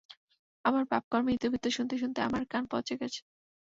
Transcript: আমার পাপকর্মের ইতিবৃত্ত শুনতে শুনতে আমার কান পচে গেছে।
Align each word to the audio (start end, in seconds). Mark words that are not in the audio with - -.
আমার 0.65 0.83
পাপকর্মের 0.91 1.35
ইতিবৃত্ত 1.37 1.65
শুনতে 1.77 1.95
শুনতে 1.97 2.19
আমার 2.21 2.43
কান 2.51 2.63
পচে 2.71 2.95
গেছে। 3.01 3.21